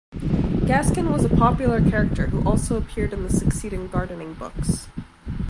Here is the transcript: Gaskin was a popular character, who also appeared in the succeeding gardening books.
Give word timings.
Gaskin 0.65 1.11
was 1.11 1.25
a 1.25 1.29
popular 1.29 1.79
character, 1.79 2.25
who 2.25 2.43
also 2.43 2.75
appeared 2.75 3.13
in 3.13 3.21
the 3.21 3.29
succeeding 3.31 3.87
gardening 3.87 4.33
books. 4.33 4.87